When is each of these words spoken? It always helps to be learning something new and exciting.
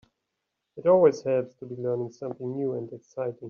It 0.77 0.87
always 0.87 1.21
helps 1.21 1.53
to 1.57 1.67
be 1.67 1.75
learning 1.75 2.13
something 2.13 2.55
new 2.55 2.73
and 2.73 2.91
exciting. 2.91 3.37